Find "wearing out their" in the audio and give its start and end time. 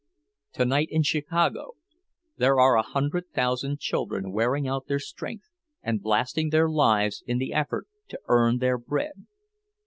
4.31-4.97